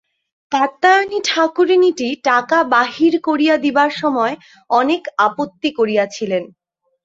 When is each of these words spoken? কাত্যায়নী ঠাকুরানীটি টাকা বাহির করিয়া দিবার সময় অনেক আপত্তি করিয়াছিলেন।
কাত্যায়নী 0.51 1.19
ঠাকুরানীটি 1.25 2.07
টাকা 2.23 2.57
বাহির 2.75 3.13
করিয়া 3.27 3.55
দিবার 3.57 3.91
সময় 4.01 4.33
অনেক 4.69 5.01
আপত্তি 5.27 5.69
করিয়াছিলেন। 5.77 6.43